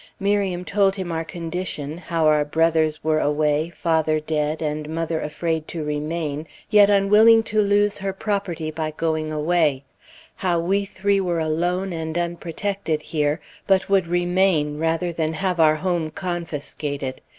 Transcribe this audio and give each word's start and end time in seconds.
Miriam 0.19 0.65
told 0.65 0.95
him 0.95 1.11
our 1.11 1.23
condition, 1.23 1.99
how 1.99 2.25
our 2.25 2.43
brothers 2.43 3.03
were 3.03 3.19
away, 3.19 3.69
father 3.75 4.19
dead, 4.19 4.59
and 4.59 4.89
mother 4.89 5.21
afraid 5.21 5.67
to 5.67 5.83
remain, 5.83 6.47
yet 6.71 6.89
unwilling 6.89 7.43
to 7.43 7.61
lose 7.61 7.99
her 7.99 8.11
property 8.11 8.71
by 8.71 8.89
going 8.97 9.31
away; 9.31 9.83
how 10.37 10.59
we 10.59 10.85
three 10.85 11.21
were 11.21 11.39
alone 11.39 11.93
and 11.93 12.17
unprotected 12.17 13.03
here, 13.03 13.39
but 13.67 13.89
would 13.89 14.07
remain 14.07 14.79
rather 14.79 15.13
than 15.13 15.33
have 15.33 15.59
our 15.59 15.75
home 15.75 16.09
confiscated. 16.09 17.21